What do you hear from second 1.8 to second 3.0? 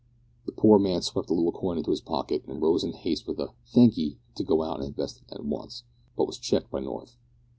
his pocket and rose in